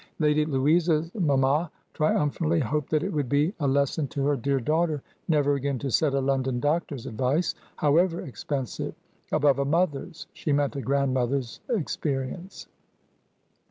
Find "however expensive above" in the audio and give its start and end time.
7.75-9.59